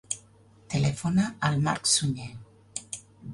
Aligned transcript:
Telefona 0.73 1.25
al 1.49 1.61
Marc 1.67 1.91
Suñe. 1.93 2.27